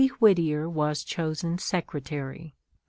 Whittier 0.19 0.67
was 0.67 1.03
chosen 1.03 1.59
Secretary. 1.59 2.55